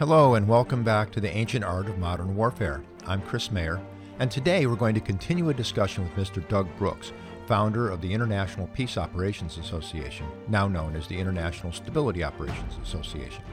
Hello, 0.00 0.34
and 0.34 0.48
welcome 0.48 0.82
back 0.82 1.12
to 1.12 1.20
the 1.20 1.30
Ancient 1.30 1.64
Art 1.64 1.86
of 1.86 1.98
Modern 1.98 2.34
Warfare. 2.34 2.82
I'm 3.06 3.22
Chris 3.22 3.52
Mayer, 3.52 3.80
and 4.18 4.28
today 4.28 4.66
we're 4.66 4.74
going 4.74 4.96
to 4.96 5.00
continue 5.00 5.50
a 5.50 5.54
discussion 5.54 6.02
with 6.02 6.14
Mr. 6.14 6.46
Doug 6.48 6.66
Brooks, 6.76 7.12
founder 7.46 7.90
of 7.90 8.00
the 8.00 8.12
International 8.12 8.66
Peace 8.66 8.98
Operations 8.98 9.56
Association, 9.56 10.26
now 10.48 10.66
known 10.66 10.96
as 10.96 11.06
the 11.06 11.16
International 11.16 11.72
Stability 11.72 12.24
Operations 12.24 12.76
Association. 12.82 13.44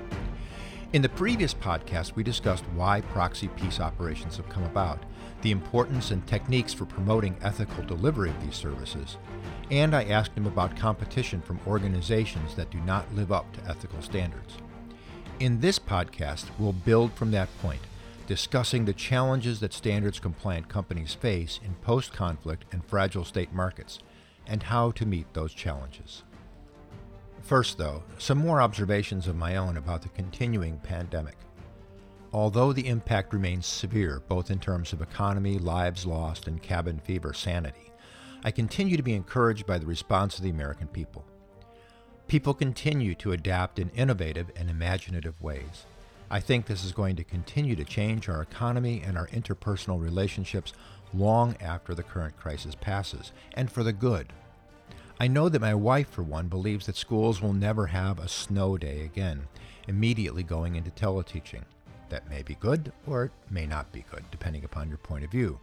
In 0.93 1.04
the 1.04 1.09
previous 1.09 1.54
podcast, 1.54 2.16
we 2.16 2.23
discussed 2.23 2.66
why 2.73 3.02
proxy 3.02 3.50
peace 3.50 3.80
operations 3.80 4.36
have 4.38 4.50
come 4.50 4.64
about, 4.64 5.04
the 5.44 5.52
importance 5.52 6.10
and 6.10 6.26
techniques 6.26 6.73
for 6.73 6.86
promoting 6.86 7.38
ethical 7.44 7.84
delivery 7.84 8.32
of 8.32 8.44
these 8.44 8.55
services, 8.55 9.20
and 9.70 9.96
I 9.96 10.05
asked 10.05 10.36
him 10.36 10.48
about 10.48 10.76
competition 10.76 11.39
from 11.39 11.60
organizations 11.68 12.55
that 12.55 12.71
do 12.71 12.80
not 12.80 13.14
live 13.14 13.32
up 13.32 13.54
to 13.54 13.70
ethical 13.70 14.02
standards. 14.02 14.58
In 15.41 15.59
this 15.59 15.79
podcast, 15.79 16.45
we'll 16.59 16.71
build 16.71 17.13
from 17.13 17.31
that 17.31 17.50
point, 17.63 17.81
discussing 18.27 18.86
the 18.86 18.93
challenges 18.93 19.59
that 19.61 19.73
standards 19.73 20.19
compliant 20.19 20.69
companies 20.69 21.15
face 21.15 21.59
in 21.65 21.73
post 21.81 22.14
conflict 22.14 22.65
and 22.71 22.86
fragile 22.86 23.25
state 23.25 23.51
markets, 23.51 23.97
and 24.45 24.61
how 24.61 24.91
to 24.91 25.04
meet 25.04 25.33
those 25.33 25.51
challenges. 25.51 26.21
First, 27.41 27.79
though, 27.79 28.04
some 28.19 28.37
more 28.37 28.61
observations 28.61 29.27
of 29.27 29.36
my 29.36 29.55
own 29.55 29.77
about 29.77 30.04
the 30.04 30.09
continuing 30.09 30.77
pandemic. 30.77 31.37
Although 32.31 32.72
the 32.72 32.88
impact 32.88 33.33
remains 33.33 33.66
severe, 33.66 34.22
both 34.28 34.52
in 34.52 34.59
terms 34.59 34.94
of 34.94 35.02
economy, 35.02 35.58
lives 35.58 36.05
lost, 36.05 36.47
and 36.47 36.61
cabin 36.61 37.00
fever 37.00 37.33
sanity, 37.33 37.92
I 38.44 38.52
continue 38.52 38.95
to 38.95 39.02
be 39.02 39.16
encouraged 39.16 39.66
by 39.66 39.80
the 39.80 39.88
response 39.88 40.38
of 40.38 40.44
the 40.44 40.52
American 40.52 40.88
people. 40.89 41.25
People 42.31 42.53
continue 42.53 43.14
to 43.16 43.34
adapt 43.34 43.78
in 43.78 43.90
innovative 43.90 44.52
and 44.56 44.70
imaginative 44.70 45.42
ways. 45.42 45.86
I 46.30 46.40
think 46.40 46.66
this 46.66 46.86
is 46.86 46.94
going 46.94 47.18
to 47.18 47.26
continue 47.26 47.76
to 47.76 47.84
change 47.84 48.30
our 48.30 48.42
economy 48.42 49.04
and 49.06 49.18
our 49.18 49.28
interpersonal 49.28 50.02
relationships 50.02 50.72
long 51.14 51.58
after 51.60 51.94
the 51.94 52.04
current 52.04 52.38
crisis 52.38 52.73
passes, 52.73 53.34
and 53.54 53.70
for 53.70 53.84
the 53.84 53.92
good. 53.92 54.32
I 55.20 55.28
know 55.28 55.50
that 55.50 55.60
my 55.60 55.76
wife, 55.76 56.08
for 56.10 56.23
one, 56.23 56.48
believes 56.48 56.86
that 56.86 56.96
schools 56.96 57.42
will 57.42 57.52
never 57.52 57.88
have 57.88 58.18
a 58.18 58.30
snow 58.30 58.78
day 58.78 59.02
again, 59.02 59.50
immediately 59.90 60.44
going 60.44 60.78
into 60.78 60.90
teleteaching. 60.90 61.64
That 62.08 62.30
may 62.30 62.44
be 62.44 62.56
good 62.56 62.94
or 63.06 63.26
it 63.26 63.32
may 63.50 63.66
not 63.66 63.92
be 63.92 64.06
good, 64.10 64.23
depending 64.32 64.64
upon 64.64 64.88
your 64.88 65.00
point 65.00 65.26
of 65.26 65.32
view. 65.32 65.60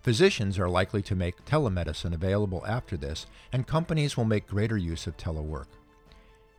Physicians 0.00 0.58
are 0.58 0.68
likely 0.68 1.02
to 1.02 1.14
make 1.14 1.44
telemedicine 1.44 2.12
available 2.12 2.64
after 2.66 2.96
this, 2.96 3.26
and 3.52 3.68
companies 3.68 4.16
will 4.16 4.24
make 4.24 4.48
greater 4.48 4.76
use 4.76 5.06
of 5.06 5.16
telework. 5.16 5.66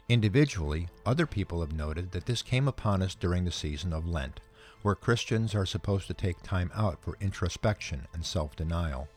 Individually, 0.10 0.90
other 1.06 1.26
people 1.26 1.62
have 1.62 1.72
noted 1.72 2.12
that 2.12 2.26
this 2.26 2.42
came 2.42 2.68
upon 2.68 3.02
us 3.02 3.16
during 3.16 3.46
the 3.46 3.52
season 3.52 3.94
of 3.94 4.06
Lent, 4.06 4.42
where 4.82 4.96
Christians 4.96 5.56
are 5.56 5.66
supposed 5.66 6.08
to 6.08 6.14
take 6.14 6.44
time 6.44 6.70
out 6.76 7.02
for 7.02 7.18
introspection 7.22 8.08
and 8.14 8.26
self 8.26 8.54
denial. 8.54 9.08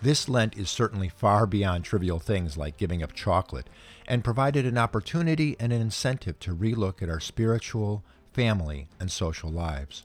This 0.00 0.26
Lent 0.26 0.56
is 0.56 0.70
certainly 0.70 1.10
far 1.10 1.46
beyond 1.46 1.84
trivial 1.84 2.18
things 2.18 2.56
like 2.56 2.78
giving 2.78 3.02
up 3.02 3.12
chocolate, 3.12 3.68
and 4.08 4.24
provided 4.24 4.64
an 4.64 4.78
opportunity 4.78 5.56
and 5.60 5.74
an 5.74 5.82
incentive 5.82 6.38
to 6.40 6.56
relook 6.56 7.02
at 7.02 7.10
our 7.10 7.20
spiritual, 7.20 8.02
family, 8.32 8.88
and 8.98 9.12
social 9.12 9.50
lives. 9.50 10.04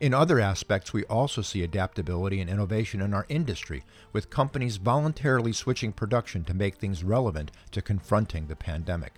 In 0.00 0.14
other 0.14 0.38
aspects, 0.38 0.92
we 0.92 1.04
also 1.04 1.42
see 1.42 1.64
adaptability 1.64 2.40
and 2.40 2.48
innovation 2.48 3.00
in 3.00 3.12
our 3.12 3.26
industry, 3.28 3.84
with 4.12 4.30
companies 4.30 4.76
voluntarily 4.76 5.52
switching 5.52 5.92
production 5.92 6.44
to 6.44 6.54
make 6.54 6.76
things 6.76 7.02
relevant 7.02 7.50
to 7.72 7.82
confronting 7.82 8.46
the 8.46 8.56
pandemic. 8.56 9.14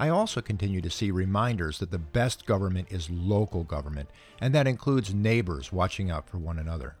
I 0.00 0.08
also 0.08 0.40
continue 0.40 0.80
to 0.80 0.88
see 0.88 1.10
reminders 1.10 1.78
that 1.78 1.90
the 1.90 1.98
best 1.98 2.46
government 2.46 2.88
is 2.90 3.10
local 3.10 3.64
government, 3.64 4.08
and 4.40 4.54
that 4.54 4.66
includes 4.66 5.12
neighbors 5.12 5.74
watching 5.74 6.10
out 6.10 6.26
for 6.26 6.38
one 6.38 6.58
another. 6.58 6.96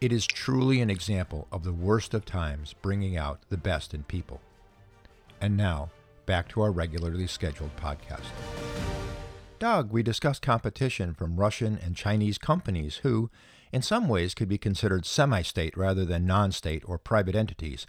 It 0.00 0.12
is 0.12 0.26
truly 0.26 0.80
an 0.80 0.90
example 0.90 1.46
of 1.52 1.62
the 1.62 1.72
worst 1.72 2.14
of 2.14 2.24
times 2.24 2.74
bringing 2.82 3.16
out 3.16 3.38
the 3.48 3.56
best 3.56 3.94
in 3.94 4.02
people. 4.02 4.40
And 5.40 5.56
now, 5.56 5.90
back 6.26 6.48
to 6.48 6.62
our 6.62 6.72
regularly 6.72 7.28
scheduled 7.28 7.76
podcast. 7.76 8.26
Doug, 9.60 9.92
we 9.92 10.02
discussed 10.02 10.42
competition 10.42 11.14
from 11.14 11.36
Russian 11.36 11.78
and 11.80 11.94
Chinese 11.94 12.38
companies 12.38 12.96
who, 13.04 13.30
in 13.72 13.82
some 13.82 14.08
ways, 14.08 14.34
could 14.34 14.48
be 14.48 14.58
considered 14.58 15.06
semi 15.06 15.42
state 15.42 15.76
rather 15.76 16.04
than 16.04 16.26
non 16.26 16.50
state 16.50 16.82
or 16.86 16.98
private 16.98 17.36
entities, 17.36 17.86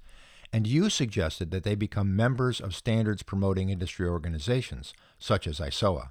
and 0.53 0.67
you 0.67 0.89
suggested 0.89 1.51
that 1.51 1.63
they 1.63 1.75
become 1.75 2.15
members 2.15 2.59
of 2.59 2.75
standards 2.75 3.23
promoting 3.23 3.69
industry 3.69 4.07
organizations, 4.07 4.93
such 5.19 5.47
as 5.47 5.59
ISOA. 5.59 6.09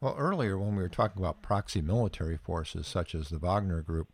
Well, 0.00 0.14
earlier 0.16 0.56
when 0.56 0.76
we 0.76 0.82
were 0.82 0.88
talking 0.88 1.20
about 1.20 1.42
proxy 1.42 1.82
military 1.82 2.36
forces, 2.36 2.86
such 2.86 3.14
as 3.14 3.28
the 3.28 3.38
Wagner 3.38 3.82
Group, 3.82 4.08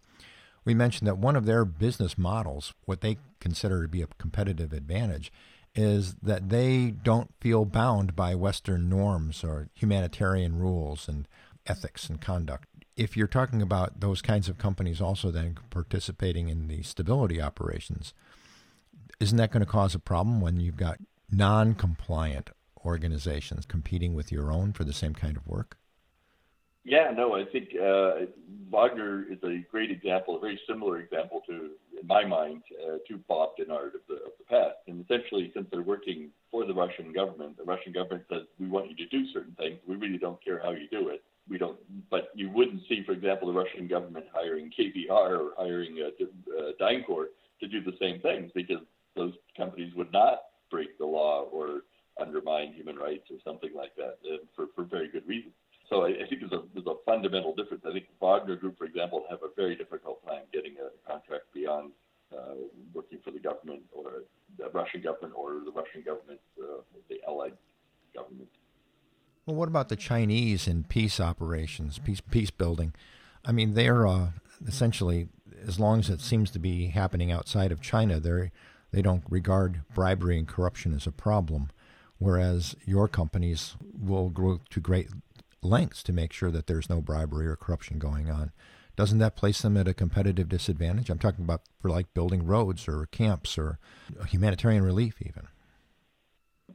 we 0.65 0.75
mentioned 0.75 1.07
that 1.07 1.19
one 1.19 1.37
of 1.37 1.45
their 1.45 1.65
business 1.65 2.17
models, 2.17 2.73
what 2.87 3.03
they 3.03 3.19
consider 3.39 3.83
to 3.83 3.89
be 3.89 4.01
a 4.01 4.07
competitive 4.19 4.73
advantage, 4.73 5.31
is 5.75 6.15
that 6.23 6.49
they 6.49 6.91
don't 6.91 7.35
feel 7.41 7.65
bound 7.65 8.17
by 8.17 8.35
Western 8.35 8.89
norms 8.89 9.45
or 9.45 9.69
humanitarian 9.75 10.59
rules 10.59 11.09
and 11.09 11.29
ethics 11.67 12.09
and 12.09 12.21
conduct. 12.21 12.69
If 12.97 13.17
you're 13.17 13.27
talking 13.27 13.61
about 13.61 14.01
those 14.01 14.23
kinds 14.23 14.49
of 14.49 14.57
companies 14.57 15.01
also 15.01 15.31
then 15.31 15.59
participating 15.71 16.49
in 16.49 16.69
the 16.69 16.83
stability 16.83 17.43
operations, 17.43 18.15
isn't 19.21 19.37
that 19.39 19.51
going 19.51 19.65
to 19.65 19.71
cause 19.71 19.95
a 19.95 19.99
problem 19.99 20.41
when 20.41 20.61
you've 20.61 20.77
got 20.77 20.99
non 21.31 21.75
compliant 21.75 22.51
organizations 22.85 23.67
competing 23.67 24.15
with 24.15 24.31
your 24.31 24.53
own 24.53 24.73
for 24.73 24.85
the 24.85 24.93
same 24.93 25.15
kind 25.15 25.37
of 25.37 25.47
work? 25.47 25.77
Yeah, 26.85 27.13
no, 27.17 27.35
I 27.35 27.47
think 27.51 27.71
uh, 27.75 28.27
Wagner 28.71 29.25
is 29.31 29.39
a 29.43 29.65
great 29.71 29.91
example, 29.91 30.37
a 30.37 30.41
very 30.41 30.61
similar 30.69 30.99
example 30.99 31.41
to, 31.49 31.71
in 31.99 32.07
my 32.07 32.27
mind, 32.27 32.63
uh, 32.79 32.99
to 33.09 33.17
Bob 33.27 33.51
Denard 33.59 33.95
of 33.95 34.03
the, 34.07 34.17
of 34.17 34.33
the 34.39 34.45
past. 34.51 34.77
And 34.87 35.03
essentially, 35.03 35.51
since 35.55 35.67
they're 35.73 35.81
working 35.81 36.29
for 36.51 36.67
the 36.67 36.75
Russian 36.75 37.11
government, 37.15 37.57
the 37.57 37.65
Russian 37.65 37.93
government 37.95 38.25
says, 38.31 38.43
we 38.61 38.69
want 38.69 38.91
you 38.91 38.97
to 38.97 39.07
do 39.07 39.25
certain 39.33 39.55
things. 39.55 39.79
We 39.89 39.97
really 39.97 40.19
don't 40.19 40.43
care 40.45 40.61
how 40.63 40.73
you 40.73 40.87
do 40.91 41.09
it. 41.09 41.25
We 41.49 41.57
don't, 41.57 41.79
but 42.11 42.29
you 42.35 42.51
wouldn't 42.51 42.83
see, 42.87 43.03
for 43.05 43.13
example, 43.13 43.49
the 43.49 43.59
Russian 43.59 43.89
government 43.89 44.27
hiring 44.35 44.71
KBR 44.79 45.11
or 45.11 45.53
hiring 45.57 45.97
uh, 46.03 46.25
uh, 46.25 46.73
DynCorp 46.79 47.27
to 47.61 47.69
do 47.69 47.83
the 47.83 47.97
same 47.99 48.21
things 48.21 48.51
because 48.55 48.83
would 49.97 50.13
not 50.13 50.43
break 50.71 50.99
the 50.99 51.07
law 51.07 51.43
or 51.53 51.83
undermine 52.21 52.73
human 52.73 52.97
rights 52.97 53.31
or 53.31 53.37
something 53.45 53.71
like 53.75 53.95
that 53.97 54.19
uh, 54.31 54.39
for, 54.55 54.67
for 54.75 54.85
very 54.85 55.09
good 55.09 55.27
reasons. 55.27 55.55
So 55.89 56.03
I, 56.03 56.09
I 56.09 56.29
think 56.29 56.41
there's 56.41 56.53
a, 56.53 56.63
there's 56.73 56.87
a 56.87 56.97
fundamental 57.05 57.55
difference. 57.55 57.85
I 57.87 57.93
think 57.93 58.07
Wagner 58.21 58.57
Group, 58.57 58.79
for 58.79 58.85
example, 58.85 59.25
have 59.29 59.41
a 59.43 59.53
very 59.55 59.77
difficult 59.77 60.25
time 60.25 60.43
getting 60.53 60.75
a 60.79 61.11
contract 61.11 61.45
beyond 61.53 61.93
uh, 62.33 62.55
working 62.93 63.19
for 63.25 63.31
the 63.31 63.39
government 63.39 63.83
or 63.93 64.23
the 64.59 64.69
Russian 64.71 65.03
government 65.03 65.35
or 65.37 65.61
the 65.65 65.73
Russian 65.73 66.03
government, 66.03 66.41
uh, 66.61 66.83
the 67.09 67.21
allied 67.29 67.53
government. 68.15 68.49
Well, 69.47 69.57
what 69.57 69.69
about 69.69 69.89
the 69.89 69.97
Chinese 69.97 70.67
in 70.67 70.85
peace 70.85 71.21
operations, 71.21 71.99
peace 71.99 72.23
peace 72.23 72.51
building? 72.51 72.95
I 73.45 73.53
mean, 73.53 73.75
they're 73.75 74.07
uh, 74.07 74.29
essentially, 74.67 75.29
as 75.67 75.79
long 75.79 75.99
as 75.99 76.09
it 76.09 76.23
seems 76.23 76.51
to 76.53 76.59
be 76.59 76.87
happening 76.87 77.31
outside 77.31 77.71
of 77.71 77.83
China, 77.83 78.19
they're 78.19 78.53
they 78.95 79.03
don't 79.03 79.25
regard 79.29 79.83
bribery 79.93 80.39
and 80.39 80.47
corruption 80.47 80.95
as 80.95 81.07
a 81.07 81.13
problem, 81.13 81.71
whereas 82.19 82.77
your 82.85 83.09
companies 83.09 83.75
will 83.93 84.31
go 84.31 84.61
to 84.71 84.81
great 84.81 85.09
lengths 85.63 86.03
to 86.05 86.13
make 86.13 86.33
sure 86.33 86.51
that 86.53 86.69
there's 86.69 86.89
no 86.89 87.01
bribery 87.01 87.49
or 87.49 87.57
corruption 87.57 87.99
going 87.99 88.31
on. 88.31 88.53
Doesn't 88.97 89.19
that 89.19 89.35
place 89.35 89.61
them 89.63 89.77
at 89.77 89.89
a 89.89 89.95
competitive 89.95 90.49
disadvantage? 90.49 91.11
I'm 91.11 91.19
talking 91.19 91.45
about 91.45 91.63
for 91.81 91.91
like 91.91 92.15
building 92.15 92.47
roads 92.47 92.87
or 92.87 93.07
camps 93.07 93.59
or 93.59 93.81
humanitarian 94.29 94.85
relief, 94.85 95.17
even. 95.21 95.49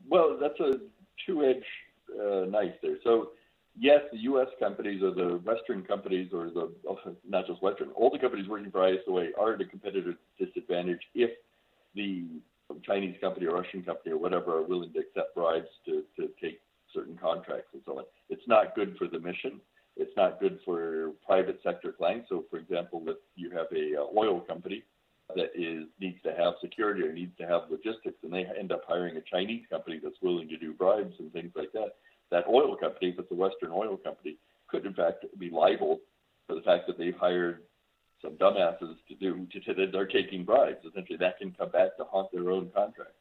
Well, 0.09 0.37
that's 0.41 0.59
a 0.59 0.79
two-edged 1.25 1.63
uh, 2.19 2.45
knife 2.49 2.73
there. 2.81 2.97
So, 3.05 3.29
yes, 3.77 4.01
the 4.11 4.17
U.S. 4.19 4.47
companies 4.59 5.01
or 5.01 5.11
the 5.11 5.37
Western 5.45 5.83
companies 5.83 6.31
or 6.33 6.49
the 6.49 6.73
not 7.25 7.47
just 7.47 7.61
Western, 7.61 7.91
all 7.91 8.09
the 8.09 8.19
companies 8.19 8.49
working 8.49 8.71
for 8.71 8.81
ISOA 8.81 9.29
are 9.39 9.53
at 9.53 9.61
a 9.61 9.65
competitive 9.65 10.15
disadvantage 10.37 10.99
if 11.15 11.31
the 11.99 12.79
Chinese 12.85 13.15
company 13.19 13.45
or 13.45 13.55
Russian 13.55 13.83
company 13.83 14.13
or 14.13 14.17
whatever 14.17 14.57
are 14.57 14.63
willing 14.63 14.93
to 14.93 14.99
accept 14.99 15.35
bribes 15.35 15.67
to, 15.85 16.03
to 16.17 16.29
take 16.41 16.61
certain 16.93 17.17
contracts 17.21 17.69
and 17.73 17.81
so 17.85 17.99
on. 17.99 18.05
It's 18.29 18.47
not 18.47 18.75
good 18.75 18.95
for 18.97 19.07
the 19.07 19.19
mission. 19.19 19.59
It's 19.97 20.15
not 20.15 20.39
good 20.39 20.59
for 20.63 21.11
private 21.25 21.59
sector 21.63 21.91
clients. 21.91 22.29
So, 22.29 22.45
for 22.49 22.57
example, 22.57 23.03
if 23.07 23.17
you 23.35 23.49
have 23.51 23.67
a 23.75 24.01
uh, 24.01 24.17
oil 24.17 24.39
company 24.41 24.83
that 25.35 25.51
is 25.55 25.85
needs 25.99 26.21
to 26.23 26.31
have 26.31 26.53
security 26.61 27.03
or 27.03 27.11
needs 27.11 27.35
to 27.37 27.45
have 27.45 27.63
logistics, 27.69 28.17
and 28.23 28.33
they 28.33 28.45
end 28.57 28.71
up 28.71 28.81
hiring 28.87 29.17
a 29.17 29.21
Chinese 29.21 29.63
company 29.69 29.99
that's 30.01 30.15
willing 30.21 30.47
to 30.49 30.57
do 30.57 30.73
bribes 30.73 31.13
and 31.19 31.31
things 31.33 31.51
like 31.55 31.71
that, 31.73 31.95
that 32.31 32.45
oil 32.47 32.75
company, 32.75 33.09
if 33.09 33.19
it's 33.19 33.31
a 33.31 33.35
Western 33.35 33.71
oil 33.71 33.97
company, 33.97 34.37
could 34.67 34.85
in 34.85 34.93
fact 34.93 35.25
be 35.37 35.49
liable 35.49 35.99
for 36.47 36.55
the 36.55 36.61
fact 36.61 36.87
that 36.87 36.97
they've 36.97 37.15
hired 37.15 37.61
some 38.21 38.33
dumbasses 38.33 38.95
to 39.07 39.15
do 39.15 39.47
to, 39.51 39.87
they're 39.91 40.05
taking 40.05 40.43
bribes. 40.43 40.85
Essentially, 40.85 41.17
that 41.17 41.37
can 41.39 41.51
come 41.51 41.69
back 41.69 41.95
to 41.97 42.03
haunt 42.03 42.31
their 42.31 42.51
own 42.51 42.69
contract. 42.75 43.13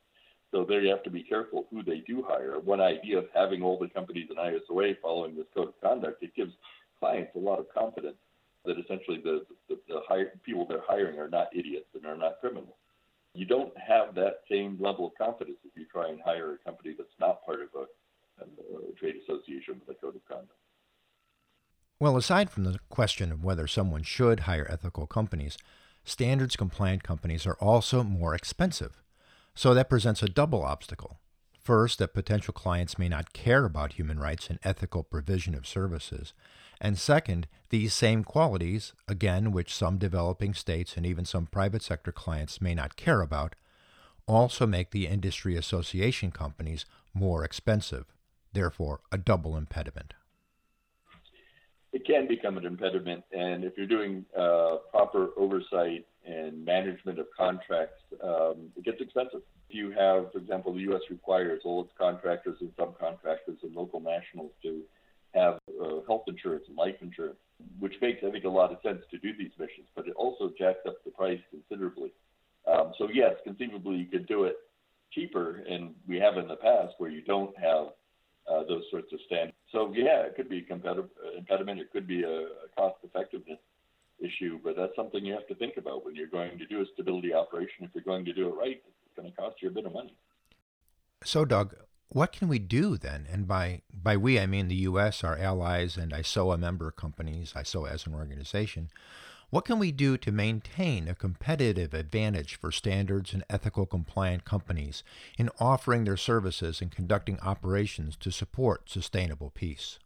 So 0.51 0.65
there 0.65 0.81
you 0.81 0.91
have 0.91 1.03
to 1.05 1.11
be 1.11 1.23
careful 1.23 1.67
who 1.71 1.83
they 1.83 2.03
do 2.07 2.25
hire. 2.27 2.59
One 2.59 2.81
idea 2.81 3.19
of 3.19 3.27
having 3.35 3.63
all 3.63 3.79
the 3.79 3.89
companies 3.89 4.29
in 4.31 4.37
ISOA 4.37 4.97
following 5.03 5.37
this 5.37 5.47
code 5.55 5.69
of 5.69 5.81
conduct, 5.81 6.23
it 6.23 6.35
gives 6.35 6.53
clients 6.99 7.33
a 7.37 7.39
lot 7.39 7.59
of 7.59 7.67
confidence 7.73 8.17
that 8.65 8.79
essentially 8.79 9.21
the, 9.23 9.45
the, 9.69 9.79
the 9.89 10.01
hire, 10.09 10.33
people 10.45 10.67
they're 10.67 10.83
hiring 10.87 11.19
are 11.19 11.29
not 11.29 11.49
idiots 11.55 11.87
and 11.95 12.07
are 12.07 12.17
not 12.17 12.41
criminals. 12.41 12.75
You 13.35 13.45
don't 13.45 13.73
have 13.79 14.15
that 14.15 14.41
same 14.51 14.79
level 14.81 15.07
of 15.07 15.13
confidence 15.17 15.59
if 15.65 15.77
you 15.77 15.87
try 15.93 16.09
and 16.09 16.19
hire 16.25 16.55
a 16.55 16.59
company 16.59 16.95
that's 16.97 17.09
not 17.21 17.45
part 17.45 17.61
of 17.61 17.69
a, 17.75 18.43
a, 18.43 18.89
a 18.89 18.93
trade 18.99 19.17
association 19.23 19.81
with 19.81 19.97
a 19.97 20.01
code 20.01 20.17
of 20.17 20.27
conduct. 20.27 20.53
Well, 22.01 22.17
aside 22.17 22.49
from 22.49 22.63
the 22.63 22.79
question 22.91 23.33
of 23.33 23.43
whether 23.43 23.67
someone 23.67 24.05
should 24.05 24.41
hire 24.41 24.67
ethical 24.71 25.09
companies, 25.09 25.59
standards 26.05 26.55
compliant 26.55 27.03
companies 27.03 27.45
are 27.45 27.57
also 27.61 28.05
more 28.05 28.37
expensive. 28.37 29.03
So 29.57 29.75
that 29.75 29.89
presents 29.89 30.23
a 30.23 30.29
double 30.29 30.63
obstacle. 30.63 31.19
First, 31.61 31.99
that 31.99 32.15
potential 32.15 32.55
clients 32.55 32.99
may 32.99 33.09
not 33.09 33.33
care 33.33 33.65
about 33.65 33.95
human 33.95 34.21
rights 34.21 34.49
and 34.49 34.61
ethical 34.63 35.03
provision 35.03 35.57
of 35.57 35.67
services. 35.67 36.33
And 36.81 36.97
second, 36.97 37.49
these 37.71 37.93
same 37.93 38.23
qualities, 38.23 38.93
again, 39.09 39.51
which 39.51 39.75
some 39.75 39.99
developing 39.99 40.55
states 40.55 40.97
and 40.97 41.05
even 41.05 41.25
some 41.25 41.47
private 41.47 41.83
sector 41.83 42.13
clients 42.13 42.61
may 42.61 42.77
not 42.77 42.95
care 42.95 43.21
about, 43.21 43.57
also 44.29 44.69
make 44.69 44.93
the 44.93 45.09
industry 45.09 45.57
association 45.57 46.31
companies 46.31 46.87
more 47.13 47.45
expensive, 47.45 48.05
therefore, 48.53 49.01
a 49.11 49.19
double 49.19 49.57
impediment. 49.57 50.15
Can 52.09 52.27
become 52.27 52.57
an 52.57 52.65
impediment, 52.65 53.23
and 53.33 53.65
if 53.65 53.75
you're 53.77 53.87
doing 53.87 54.25
uh, 54.35 54.77
proper 54.91 55.29
oversight 55.37 56.07
and 56.25 56.65
management 56.65 57.19
of 57.19 57.27
contracts, 57.37 58.01
um, 58.25 58.71
it 58.79 58.85
gets 58.85 58.99
expensive. 59.03 59.43
If 59.69 59.75
You 59.77 59.91
have, 59.91 60.33
for 60.33 60.39
example, 60.39 60.73
the 60.73 60.81
U.S. 60.93 61.03
requires 61.11 61.61
all 61.67 61.83
its 61.83 61.93
contractors 61.99 62.57
and 62.63 62.75
subcontractors 62.77 63.63
and 63.63 63.75
local 63.75 64.01
nationals 64.01 64.53
to 64.63 64.81
have 65.35 65.59
uh, 65.79 66.01
health 66.07 66.23
insurance 66.29 66.65
and 66.69 66.79
life 66.79 66.95
insurance, 67.03 67.37
which 67.79 67.93
makes, 68.01 68.25
I 68.27 68.31
think, 68.31 68.45
a 68.45 68.49
lot 68.49 68.73
of 68.73 68.79
sense 68.83 69.03
to 69.11 69.19
do 69.19 69.37
these 69.37 69.53
missions, 69.59 69.89
but 69.95 70.09
it 70.09 70.15
also 70.17 70.51
jacks 70.59 70.81
up 70.87 71.05
the 71.05 71.11
price 71.11 71.41
considerably. 71.51 72.11
Um, 72.67 72.93
so, 72.97 73.09
yes, 73.13 73.35
conceivably 73.45 73.97
you 73.97 74.07
could 74.07 74.27
do 74.27 74.45
it 74.45 74.57
cheaper, 75.13 75.63
and 75.69 75.95
we 76.09 76.17
have 76.21 76.39
in 76.39 76.49
the 76.49 76.57
past 76.57 76.95
where 76.97 77.11
you 77.11 77.21
don't 77.21 77.55
have 77.59 77.89
uh, 78.51 78.65
those 78.67 78.85
sorts 78.91 79.13
of 79.13 79.19
standards. 79.27 79.58
So, 79.73 79.93
yeah, 79.95 80.23
it 80.23 80.35
could 80.37 80.49
be 80.49 80.63
competitive 80.63 81.11
impediment, 81.37 81.81
it 81.81 81.93
could 81.93 82.07
be 82.07 82.23
a, 82.23 82.29
a 82.29 82.69
cost 82.77 82.97
effectiveness 83.03 83.59
issue, 84.19 84.59
but 84.63 84.77
that's 84.77 84.95
something 84.97 85.25
you 85.25 85.33
have 85.35 85.47
to 85.49 85.55
think 85.55 85.77
about 85.77 86.05
when 86.05 86.17
you're 86.17 86.27
going 86.27 86.59
to 86.59 86.67
do 86.67 86.81
a 86.81 86.85
stability 86.95 87.33
operation. 87.35 87.85
If 87.85 87.91
you're 87.95 88.05
going 88.05 88.25
to 88.25 88.33
do 88.33 88.49
it 88.49 88.55
right, 88.55 88.83
it's 88.85 89.17
going 89.17 89.31
to 89.31 89.37
cost 89.37 89.57
you 89.63 89.69
a 89.69 89.73
bit 89.73 89.87
of 89.87 89.93
money. 89.93 90.15
So, 91.25 91.45
Doug, 91.45 91.75
what 92.09 92.33
can 92.33 92.49
we 92.49 92.59
do 92.59 92.97
then? 92.97 93.27
And 93.31 93.47
by 93.47 93.83
by 93.93 94.17
we, 94.17 94.39
I 94.39 94.47
mean 94.47 94.69
the 94.69 94.75
U.S., 94.77 95.23
our 95.23 95.37
allies, 95.37 95.97
and 95.97 96.13
ISOA 96.13 96.59
member 96.59 96.91
companies, 96.91 97.53
ISOA 97.55 97.91
as 97.91 98.07
an 98.07 98.15
organization. 98.15 98.89
What 99.51 99.65
can 99.65 99.79
we 99.79 99.93
do 99.93 100.19
to 100.19 100.31
maintain 100.31 101.09
a 101.09 101.15
competitive 101.15 101.95
advantage 101.95 102.57
for 102.57 102.71
standards 102.71 103.33
and 103.33 103.43
ethical 103.49 103.87
compliant 103.87 104.45
companies 104.45 105.03
in 105.39 105.49
offering 105.59 106.05
their 106.05 106.19
services 106.19 106.83
and 106.83 106.91
conducting 106.95 107.41
operations 107.41 108.15
to 108.17 108.31
support 108.31 108.91
sustainable 108.91 109.49
peace? 109.49 109.99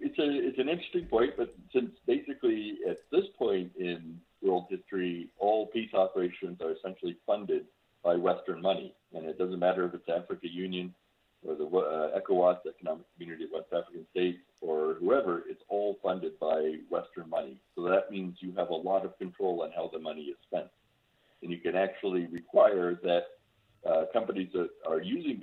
It's 0.00 0.18
a 0.18 0.28
it's 0.28 0.58
an 0.58 0.68
interesting 0.68 1.06
point, 1.06 1.30
but 1.38 1.54
since 1.72 1.92
basically 2.06 2.76
at 2.86 2.98
this 3.10 3.24
point 3.38 3.72
in 3.78 4.20
world 4.42 4.66
history, 4.68 5.30
all 5.38 5.68
peace 5.68 5.94
operations 5.94 6.60
are 6.60 6.72
essentially 6.72 7.16
funded 7.26 7.64
by 8.04 8.16
Western 8.16 8.60
money, 8.60 8.94
and 9.14 9.24
it 9.24 9.38
doesn't 9.38 9.58
matter 9.58 9.86
if 9.86 9.94
it's 9.94 10.08
Africa 10.10 10.46
Union 10.46 10.94
or 11.46 11.54
the 11.54 11.64
uh, 11.64 12.18
ECOWAS, 12.20 12.58
Economic 12.68 13.06
Community 13.14 13.44
of 13.44 13.50
West 13.52 13.72
African 13.72 14.06
States, 14.10 14.38
or 14.60 14.96
whoever. 15.00 15.44
It's 15.48 15.62
all 15.68 15.98
funded 16.02 16.38
by 16.38 16.76
Western 16.90 17.30
money. 17.30 17.60
So 17.74 17.82
that 17.84 18.10
means 18.10 18.36
you 18.40 18.52
have 18.56 18.70
a 18.70 18.74
lot 18.74 19.04
of 19.04 19.16
control 19.18 19.62
on 19.62 19.70
how 19.74 19.90
the 19.92 19.98
money 19.98 20.22
is 20.22 20.36
spent, 20.46 20.66
and 21.42 21.50
you 21.50 21.58
can 21.58 21.76
actually 21.76 22.26
require 22.26 22.98
that 23.02 23.22
uh, 23.88 24.04
companies 24.12 24.50
that 24.52 24.68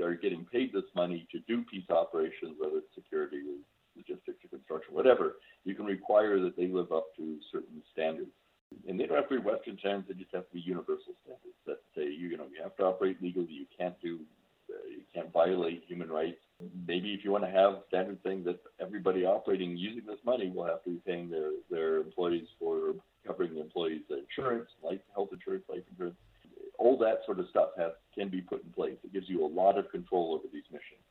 are 0.01 0.15
getting 0.15 0.45
paid 0.45 0.73
this 0.73 0.89
money 0.95 1.27
to 1.31 1.39
do 1.47 1.63
peace 1.69 1.89
operations, 1.89 2.55
whether 2.59 2.77
it's 2.77 2.95
security 2.95 3.37
or 3.37 3.57
logistics 3.97 4.43
or 4.45 4.49
construction, 4.49 4.93
whatever, 4.93 5.37
you 5.65 5.75
can 5.75 5.85
require 5.85 6.39
that 6.39 6.55
they 6.55 6.67
live 6.67 6.91
up 6.91 7.15
to 7.17 7.37
certain 7.51 7.81
standards. 7.91 8.31
And 8.87 8.99
they 8.99 9.05
don't 9.05 9.17
have 9.17 9.29
to 9.29 9.39
be 9.39 9.45
Western 9.45 9.77
standards; 9.79 10.07
they 10.07 10.13
just 10.13 10.33
have 10.35 10.47
to 10.47 10.53
be 10.53 10.59
universal 10.59 11.15
standards 11.23 11.55
that 11.65 11.79
say 11.95 12.09
you, 12.11 12.35
know 12.37 12.45
you 12.53 12.61
have 12.61 12.75
to 12.77 12.83
operate 12.83 13.21
legally. 13.21 13.47
You 13.49 13.65
can't 13.77 13.95
do, 14.01 14.19
uh, 14.69 14.87
you 14.89 15.03
can't 15.13 15.31
violate 15.31 15.83
human 15.87 16.09
rights. 16.09 16.39
Maybe 16.85 17.13
if 17.13 17.23
you 17.23 17.31
want 17.31 17.45
to 17.45 17.49
have 17.49 17.83
standards 17.87 18.19
saying 18.25 18.43
that 18.43 18.59
everybody 18.81 19.23
operating 19.23 19.77
using 19.77 20.05
this 20.05 20.19
money 20.25 20.51
will 20.53 20.65
have 20.65 20.83
to 20.83 20.89
be 20.89 21.01
paying 21.05 21.29
their 21.29 21.51
their 21.71 21.97
employees 21.97 22.47
for 22.59 22.93
covering 23.25 23.53
the 23.53 23.61
employees' 23.61 24.01
insurance, 24.09 24.69
life, 24.83 24.99
health 25.15 25.29
insurance, 25.31 25.63
life 25.69 25.83
insurance. 25.89 26.17
All 26.77 26.97
that 26.97 27.19
sort 27.25 27.39
of 27.39 27.47
stuff 27.49 27.69
has 27.77 27.93
can 28.13 28.27
be 28.27 28.41
put 28.41 28.65
in 28.65 28.71
place. 28.71 28.96
Of 29.87 29.91
control 29.91 30.33
over 30.35 30.47
these 30.51 30.67
missions. 30.71 31.03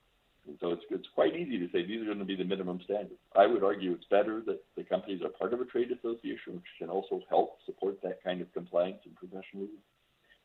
And 0.46 0.56
so 0.61 0.70
it's, 0.70 0.82
it's 0.90 1.08
quite 1.14 1.34
easy 1.34 1.58
to 1.58 1.67
say 1.73 1.84
these 1.84 2.02
are 2.02 2.06
going 2.06 2.19
to 2.19 2.25
be 2.25 2.37
the 2.37 2.44
minimum 2.44 2.81
standards. 2.84 3.19
I 3.34 3.46
would 3.46 3.64
argue 3.64 3.93
it's 3.93 4.05
better 4.11 4.43
that 4.46 4.62
the 4.76 4.84
companies 4.84 5.23
are 5.23 5.28
part 5.28 5.52
of 5.52 5.61
a 5.61 5.64
trade 5.64 5.90
association, 5.90 6.55
which 6.55 6.78
can 6.78 6.88
also 6.88 7.20
help 7.28 7.58
support 7.67 8.00
that 8.02 8.23
kind 8.23 8.40
of 8.40 8.52
compliance 8.52 9.00
and 9.05 9.17
professionalism. 9.17 9.78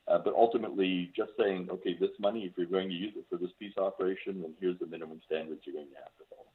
Uh, 0.07 0.18
but 0.18 0.33
ultimately, 0.33 1.12
just 1.16 1.31
saying, 1.38 1.69
okay, 1.72 1.95
this 2.00 2.10
money, 2.19 2.42
if 2.45 2.54
you're 2.57 2.66
going 2.66 2.89
to 2.89 2.95
use 2.95 3.13
it 3.16 3.25
for 3.30 3.38
this 3.38 3.51
peace 3.60 3.78
operation, 3.78 4.42
then 4.42 4.54
here's 4.60 4.80
the 4.80 4.88
minimum 4.88 5.22
standards 5.25 5.62
you're 5.66 5.75
going 5.75 5.88
to 5.88 5.95
have 5.95 6.18
to 6.18 6.24
follow. 6.30 6.48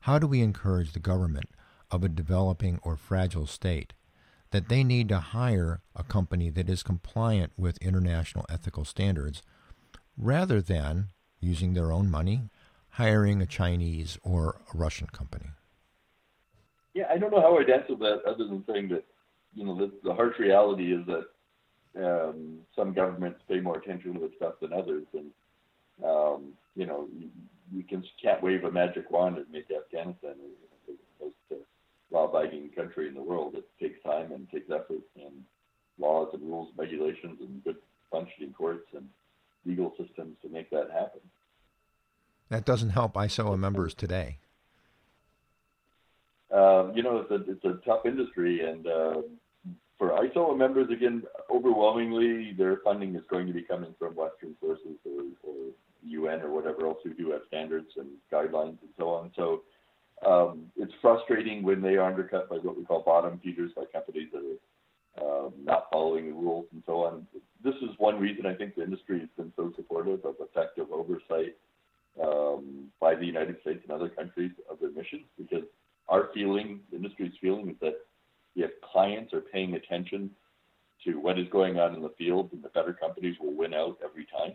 How 0.00 0.18
do 0.20 0.28
we 0.28 0.40
encourage 0.40 0.92
the 0.92 1.00
government 1.00 1.50
of 1.90 2.04
a 2.04 2.08
developing 2.08 2.78
or 2.82 2.96
fragile 2.96 3.46
state 3.46 3.92
that 4.52 4.68
they 4.68 4.84
need 4.84 5.08
to 5.08 5.18
hire 5.18 5.80
a 5.96 6.04
company 6.04 6.50
that 6.50 6.68
is 6.68 6.82
compliant 6.82 7.52
with 7.56 7.76
international 7.78 8.46
ethical 8.48 8.84
standards 8.84 9.42
rather 10.16 10.60
than 10.60 11.08
using 11.40 11.74
their 11.74 11.90
own 11.90 12.10
money, 12.10 12.50
hiring 12.90 13.42
a 13.42 13.46
Chinese 13.46 14.18
or 14.22 14.60
a 14.72 14.76
Russian 14.76 15.08
company? 15.08 15.50
Yeah, 16.94 17.04
I 17.10 17.18
don't 17.18 17.32
know 17.32 17.40
how 17.40 17.58
I'd 17.58 17.70
answer 17.70 17.96
that 17.96 18.22
other 18.26 18.44
than 18.44 18.64
saying 18.70 18.88
that, 18.90 19.04
you 19.54 19.64
know, 19.64 19.76
the, 19.76 19.90
the 20.04 20.14
harsh 20.14 20.38
reality 20.38 20.94
is 20.94 21.04
that 21.06 21.26
um, 21.96 22.58
some 22.76 22.92
governments 22.92 23.40
pay 23.48 23.60
more 23.60 23.78
attention 23.78 24.14
to 24.14 24.20
this 24.20 24.36
stuff 24.36 24.54
than 24.60 24.72
others. 24.72 25.06
And, 25.14 25.30
um, 26.04 26.52
you 26.74 26.86
know, 26.86 27.08
we 27.74 27.82
can, 27.82 28.04
can't 28.22 28.42
wave 28.42 28.64
a 28.64 28.70
magic 28.70 29.10
wand 29.10 29.38
and 29.38 29.50
make 29.50 29.66
Afghanistan 29.70 30.34
law-abiding 32.12 32.70
country 32.76 33.08
in 33.08 33.14
the 33.14 33.22
world. 33.22 33.54
It 33.54 33.64
takes 33.80 34.02
time 34.02 34.32
and 34.32 34.48
takes 34.50 34.70
effort 34.70 35.02
and 35.16 35.32
laws 35.98 36.28
and 36.32 36.42
rules 36.42 36.68
and 36.70 36.78
regulations 36.78 37.38
and 37.40 37.64
good 37.64 37.76
functioning 38.10 38.52
courts 38.52 38.86
and 38.94 39.08
legal 39.64 39.92
systems 39.98 40.36
to 40.42 40.48
make 40.48 40.70
that 40.70 40.90
happen. 40.92 41.20
That 42.50 42.64
doesn't 42.64 42.90
help 42.90 43.14
ISOA 43.14 43.58
members 43.58 43.94
today. 43.94 44.38
Um, 46.52 46.92
you 46.94 47.02
know, 47.02 47.18
it's 47.18 47.30
a, 47.30 47.50
it's 47.50 47.64
a 47.64 47.80
tough 47.86 48.04
industry, 48.04 48.60
and 48.68 48.86
uh, 48.86 49.22
for 49.96 50.10
ISOA 50.10 50.58
members, 50.58 50.90
again, 50.90 51.22
overwhelmingly, 51.48 52.52
their 52.52 52.78
funding 52.84 53.14
is 53.14 53.22
going 53.30 53.46
to 53.46 53.54
be 53.54 53.62
coming 53.62 53.94
from 53.98 54.14
Western 54.14 54.54
sources 54.60 54.98
or, 55.06 55.22
or 55.42 55.54
UN 56.04 56.42
or 56.42 56.50
whatever 56.50 56.86
else 56.86 56.98
who 57.04 57.14
do 57.14 57.30
have 57.30 57.40
standards 57.48 57.88
and 57.96 58.08
guidelines 58.30 58.78
and 58.82 58.90
so 58.98 59.08
on. 59.08 59.30
So 59.34 59.62
um, 60.26 60.66
it's 60.76 60.92
frustrating 61.00 61.62
when 61.62 61.80
they 61.80 61.96
are 61.96 62.04
undercut 62.04 62.48
by 62.48 62.56
what 62.56 62.76
we 62.76 62.84
call 62.84 63.02
bottom 63.02 63.40
feeders, 63.42 63.72
by 63.74 63.84
companies 63.92 64.28
that 64.32 64.42
are 64.42 65.46
um, 65.46 65.52
not 65.62 65.88
following 65.92 66.26
the 66.26 66.32
rules 66.32 66.66
and 66.72 66.82
so 66.86 67.04
on. 67.04 67.26
This 67.64 67.74
is 67.82 67.90
one 67.98 68.18
reason 68.18 68.46
I 68.46 68.54
think 68.54 68.74
the 68.74 68.84
industry 68.84 69.20
has 69.20 69.28
been 69.36 69.52
so 69.56 69.72
supportive 69.76 70.24
of 70.24 70.36
effective 70.40 70.86
oversight 70.92 71.56
um, 72.22 72.88
by 73.00 73.14
the 73.14 73.24
United 73.24 73.60
States 73.60 73.80
and 73.82 73.92
other 73.92 74.08
countries 74.08 74.52
of 74.70 74.78
their 74.80 74.90
missions 74.90 75.24
because 75.38 75.64
our 76.08 76.28
feeling, 76.34 76.80
the 76.90 76.96
industry's 76.96 77.32
feeling, 77.40 77.70
is 77.70 77.76
that 77.80 77.94
if 78.54 78.70
clients 78.80 79.32
are 79.32 79.40
paying 79.40 79.74
attention 79.74 80.30
to 81.04 81.14
what 81.14 81.38
is 81.38 81.46
going 81.50 81.78
on 81.78 81.94
in 81.94 82.02
the 82.02 82.12
field, 82.18 82.50
then 82.52 82.62
the 82.62 82.68
better 82.68 82.92
companies 82.92 83.36
will 83.40 83.54
win 83.54 83.74
out 83.74 83.98
every 84.04 84.26
time. 84.26 84.54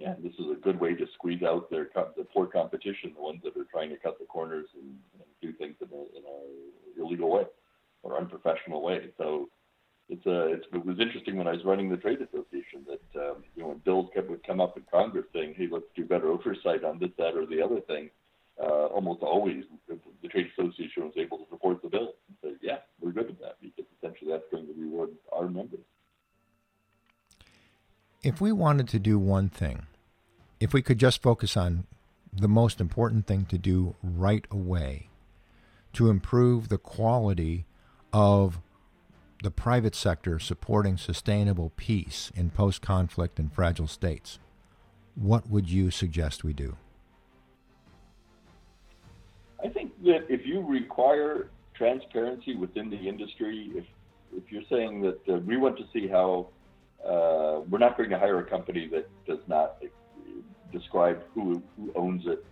And 0.00 0.24
this 0.24 0.32
is 0.34 0.46
a 0.50 0.53
good 0.64 0.80
way 0.80 0.94
to 0.94 1.06
squeeze 1.14 1.42
out 1.42 1.70
their 1.70 1.88
the 2.16 2.24
poor 2.24 2.46
competition, 2.46 3.12
the 3.14 3.22
ones 3.22 3.40
that 3.44 3.56
are 3.56 3.66
trying 3.70 3.90
to 3.90 3.96
cut 3.96 4.18
the 4.18 4.24
corners 4.24 4.66
and, 4.74 4.96
and 5.14 5.28
do 5.40 5.52
things 5.52 5.76
in 5.80 5.88
an 5.96 6.06
in 6.16 6.22
a 6.24 7.04
illegal 7.04 7.30
way 7.30 7.44
or 8.02 8.18
unprofessional 8.18 8.82
way. 8.82 9.10
So 9.18 9.48
it's 10.08 10.24
a 10.26 10.52
it's, 10.52 10.66
it 10.72 10.84
was 10.84 10.98
interesting 10.98 11.36
when 11.36 11.46
I 11.46 11.52
was 11.52 11.64
running 11.64 11.90
the 11.90 11.96
trade 11.96 12.20
association 12.20 12.84
that 12.88 13.20
um, 13.20 13.44
you 13.54 13.62
know 13.62 13.68
when 13.68 13.78
bills 13.78 14.10
kept, 14.14 14.28
would 14.30 14.46
come 14.46 14.60
up 14.60 14.76
in 14.76 14.84
Congress 14.90 15.26
saying, 15.32 15.54
"Hey, 15.56 15.68
let's 15.70 15.84
do 15.94 16.04
better 16.04 16.28
oversight 16.28 16.84
on 16.84 16.98
this, 16.98 17.10
that, 17.18 17.36
or 17.36 17.46
the 17.46 17.62
other 17.62 17.80
thing." 17.80 18.10
Uh, 18.60 18.86
almost 18.86 19.20
always, 19.20 19.64
the, 19.88 19.98
the 20.22 20.28
trade 20.28 20.48
association 20.56 21.02
was 21.02 21.14
able 21.16 21.38
to 21.38 21.44
support 21.50 21.82
the 21.82 21.88
bill 21.88 22.14
and 22.28 22.36
say, 22.42 22.56
"Yeah, 22.62 22.78
we're 23.00 23.12
good 23.12 23.28
with 23.28 23.40
that," 23.40 23.56
because 23.60 23.84
essentially 23.98 24.30
that's 24.30 24.44
going 24.50 24.66
to 24.66 24.74
reward 24.78 25.10
our 25.32 25.48
members. 25.48 25.80
If 28.22 28.40
we 28.40 28.52
wanted 28.52 28.88
to 28.88 28.98
do 28.98 29.18
one 29.18 29.48
thing, 29.50 29.82
if 30.60 30.72
we 30.72 30.82
could 30.82 30.98
just 30.98 31.22
focus 31.22 31.56
on 31.56 31.86
the 32.32 32.48
most 32.48 32.80
important 32.80 33.26
thing 33.26 33.44
to 33.46 33.58
do 33.58 33.94
right 34.02 34.46
away 34.50 35.08
to 35.92 36.10
improve 36.10 36.68
the 36.68 36.78
quality 36.78 37.64
of 38.12 38.60
the 39.42 39.50
private 39.50 39.94
sector 39.94 40.38
supporting 40.38 40.96
sustainable 40.96 41.72
peace 41.76 42.32
in 42.34 42.50
post 42.50 42.82
conflict 42.82 43.38
and 43.38 43.52
fragile 43.52 43.86
states, 43.86 44.38
what 45.14 45.48
would 45.48 45.68
you 45.68 45.90
suggest 45.90 46.44
we 46.44 46.52
do? 46.52 46.76
I 49.62 49.68
think 49.68 49.92
that 50.04 50.26
if 50.28 50.44
you 50.44 50.60
require 50.60 51.48
transparency 51.74 52.56
within 52.56 52.90
the 52.90 53.08
industry, 53.08 53.70
if 53.74 53.84
if 54.36 54.50
you're 54.50 54.64
saying 54.68 55.00
that 55.02 55.28
uh, 55.28 55.38
we 55.38 55.56
want 55.56 55.76
to 55.78 55.84
see 55.92 56.08
how 56.08 56.48
uh, 57.06 57.60
we're 57.70 57.78
not 57.78 57.96
going 57.96 58.10
to 58.10 58.18
hire 58.18 58.40
a 58.40 58.44
company 58.44 58.88
that 58.88 59.08
does 59.26 59.38
not 59.46 59.76
describe 60.78 61.22
who, 61.34 61.62
who 61.76 61.92
owns 61.94 62.22
it, 62.26 62.44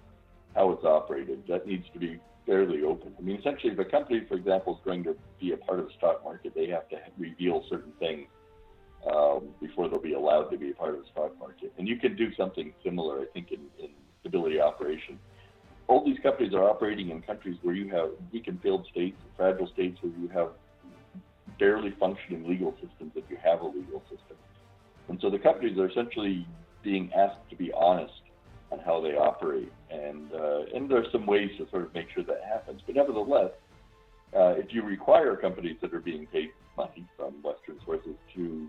how 0.54 0.70
it's 0.72 0.84
operated. 0.84 1.42
That 1.48 1.66
needs 1.66 1.86
to 1.92 1.98
be 1.98 2.20
fairly 2.46 2.82
open. 2.82 3.12
I 3.18 3.22
mean, 3.22 3.38
essentially, 3.38 3.72
if 3.72 3.78
a 3.78 3.84
company, 3.84 4.24
for 4.28 4.34
example, 4.34 4.74
is 4.74 4.80
going 4.84 5.04
to 5.04 5.16
be 5.40 5.52
a 5.52 5.56
part 5.56 5.80
of 5.80 5.86
the 5.86 5.92
stock 5.98 6.24
market, 6.24 6.54
they 6.54 6.68
have 6.68 6.88
to 6.90 6.96
reveal 7.18 7.64
certain 7.68 7.92
things 7.98 8.26
um, 9.10 9.48
before 9.60 9.88
they'll 9.88 10.00
be 10.00 10.14
allowed 10.14 10.44
to 10.50 10.56
be 10.56 10.70
a 10.70 10.74
part 10.74 10.94
of 10.94 11.00
the 11.02 11.06
stock 11.12 11.38
market. 11.38 11.72
And 11.78 11.88
you 11.88 11.96
can 11.96 12.16
do 12.16 12.32
something 12.34 12.72
similar, 12.84 13.20
I 13.20 13.26
think, 13.32 13.52
in, 13.52 13.60
in 13.78 13.90
stability 14.20 14.60
operation. 14.60 15.18
All 15.88 16.04
these 16.04 16.18
companies 16.22 16.54
are 16.54 16.68
operating 16.68 17.10
in 17.10 17.22
countries 17.22 17.56
where 17.62 17.74
you 17.74 17.88
have 17.90 18.10
weak 18.32 18.46
and 18.46 18.60
failed 18.62 18.86
states, 18.90 19.20
fragile 19.36 19.68
states 19.68 19.98
where 20.00 20.12
you 20.20 20.28
have 20.28 20.50
barely 21.58 21.92
functioning 21.98 22.48
legal 22.48 22.72
systems 22.80 23.12
if 23.14 23.24
you 23.28 23.36
have 23.42 23.60
a 23.60 23.66
legal 23.66 24.00
system. 24.02 24.36
And 25.08 25.18
so 25.20 25.28
the 25.30 25.38
companies 25.38 25.78
are 25.78 25.88
essentially 25.88 26.46
being 26.82 27.12
asked 27.14 27.48
to 27.50 27.56
be 27.56 27.72
honest 27.72 28.12
on 28.70 28.78
how 28.80 29.00
they 29.00 29.14
operate. 29.14 29.70
And, 29.90 30.32
uh, 30.32 30.62
and 30.74 30.90
there 30.90 30.98
are 30.98 31.10
some 31.12 31.26
ways 31.26 31.50
to 31.58 31.68
sort 31.70 31.84
of 31.84 31.94
make 31.94 32.10
sure 32.14 32.24
that 32.24 32.42
happens. 32.48 32.80
But 32.86 32.96
nevertheless, 32.96 33.50
uh, 34.34 34.54
if 34.56 34.72
you 34.72 34.82
require 34.82 35.36
companies 35.36 35.76
that 35.82 35.92
are 35.92 36.00
being 36.00 36.26
paid 36.26 36.50
money 36.76 37.06
from 37.16 37.34
Western 37.42 37.78
sources 37.84 38.16
to 38.34 38.68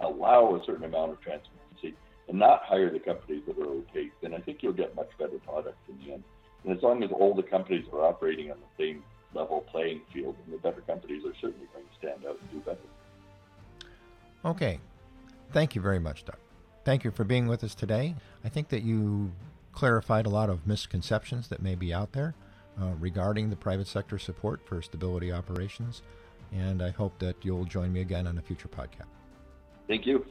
allow 0.00 0.56
a 0.56 0.64
certain 0.64 0.84
amount 0.84 1.12
of 1.12 1.20
transparency 1.20 1.94
and 2.28 2.38
not 2.38 2.62
hire 2.64 2.90
the 2.90 2.98
companies 2.98 3.42
that 3.46 3.58
are 3.58 3.70
opaque, 3.70 4.12
then 4.20 4.34
I 4.34 4.40
think 4.40 4.58
you'll 4.62 4.72
get 4.72 4.94
much 4.96 5.10
better 5.18 5.38
products 5.46 5.78
in 5.88 5.98
the 6.04 6.14
end. 6.14 6.24
And 6.64 6.76
as 6.76 6.82
long 6.82 7.02
as 7.04 7.10
all 7.12 7.34
the 7.34 7.42
companies 7.42 7.84
are 7.92 8.04
operating 8.04 8.50
on 8.50 8.58
the 8.58 8.84
same 8.84 9.02
level 9.34 9.64
playing 9.70 10.02
field, 10.12 10.36
then 10.44 10.56
the 10.56 10.58
better 10.58 10.80
companies 10.82 11.24
are 11.24 11.34
certainly 11.40 11.66
going 11.72 11.84
to 11.84 11.98
stand 11.98 12.26
out 12.26 12.38
and 12.40 12.50
do 12.50 12.58
better. 12.58 12.78
Okay. 14.44 14.80
Thank 15.52 15.74
you 15.74 15.80
very 15.80 15.98
much, 15.98 16.24
Doug. 16.24 16.36
Thank 16.88 17.04
you 17.04 17.10
for 17.10 17.24
being 17.24 17.48
with 17.48 17.64
us 17.64 17.74
today. 17.74 18.14
I 18.42 18.48
think 18.48 18.70
that 18.70 18.82
you 18.82 19.30
clarified 19.72 20.24
a 20.24 20.30
lot 20.30 20.48
of 20.48 20.66
misconceptions 20.66 21.48
that 21.48 21.60
may 21.60 21.74
be 21.74 21.92
out 21.92 22.12
there 22.12 22.34
uh, 22.80 22.92
regarding 22.98 23.50
the 23.50 23.56
private 23.56 23.86
sector 23.86 24.18
support 24.18 24.66
for 24.66 24.80
stability 24.80 25.30
operations, 25.30 26.00
and 26.50 26.80
I 26.80 26.88
hope 26.88 27.18
that 27.18 27.36
you'll 27.42 27.66
join 27.66 27.92
me 27.92 28.00
again 28.00 28.26
on 28.26 28.38
a 28.38 28.40
future 28.40 28.68
podcast. 28.68 29.04
Thank 29.86 30.06
you. 30.06 30.24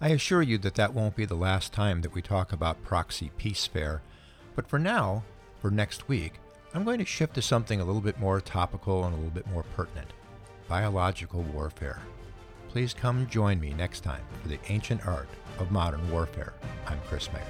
I 0.00 0.10
assure 0.10 0.40
you 0.40 0.56
that 0.58 0.76
that 0.76 0.94
won't 0.94 1.16
be 1.16 1.24
the 1.24 1.34
last 1.34 1.72
time 1.72 2.00
that 2.02 2.14
we 2.14 2.22
talk 2.22 2.52
about 2.52 2.84
Proxy 2.84 3.32
Peace 3.36 3.66
Fair, 3.66 4.00
but 4.54 4.68
for 4.68 4.78
now, 4.78 5.24
for 5.60 5.72
next 5.72 6.06
week, 6.06 6.34
I'm 6.72 6.84
going 6.84 7.00
to 7.00 7.04
shift 7.04 7.34
to 7.34 7.42
something 7.42 7.80
a 7.80 7.84
little 7.84 8.00
bit 8.00 8.20
more 8.20 8.40
topical 8.40 9.02
and 9.04 9.14
a 9.14 9.16
little 9.16 9.32
bit 9.32 9.48
more 9.48 9.64
pertinent 9.64 10.12
biological 10.68 11.42
warfare. 11.42 11.98
Please 12.74 12.92
come 12.92 13.28
join 13.28 13.60
me 13.60 13.72
next 13.72 14.00
time 14.00 14.24
for 14.42 14.48
the 14.48 14.58
ancient 14.68 15.06
art 15.06 15.28
of 15.60 15.70
modern 15.70 16.10
warfare. 16.10 16.54
I'm 16.88 16.98
Chris 17.06 17.32
Mayer. 17.32 17.46